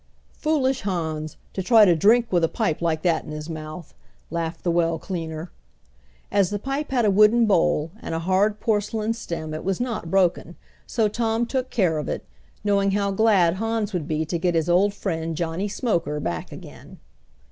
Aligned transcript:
"Foolish 0.33 0.81
Hans 0.81 1.37
to 1.53 1.61
try 1.61 1.85
to 1.85 1.95
drink 1.95 2.25
with 2.31 2.43
a 2.43 2.49
pipe 2.49 2.81
like 2.81 3.03
that 3.03 3.23
in 3.23 3.29
his 3.29 3.51
mouth!" 3.51 3.93
laughed 4.31 4.63
the 4.63 4.71
well 4.71 4.97
cleaner. 4.97 5.51
As 6.31 6.49
the 6.49 6.57
pipe 6.57 6.89
had 6.89 7.05
a 7.05 7.11
wooden 7.11 7.45
bowl 7.45 7.91
and 8.01 8.15
a 8.15 8.17
hard 8.17 8.59
porcelain 8.59 9.13
stem 9.13 9.53
it 9.53 9.63
was 9.63 9.79
not 9.79 10.09
broken, 10.09 10.55
so 10.87 11.07
Tom 11.07 11.45
took 11.45 11.69
care 11.69 11.99
of 11.99 12.09
it, 12.09 12.25
knowing 12.63 12.89
how 12.89 13.11
glad 13.11 13.57
Hans 13.57 13.93
would 13.93 14.07
be 14.07 14.25
to 14.25 14.39
get 14.39 14.55
his 14.55 14.67
old 14.67 14.95
friend 14.95 15.37
"Johnnie 15.37 15.67
Smoker" 15.67 16.19
back 16.19 16.51
again. 16.51 16.97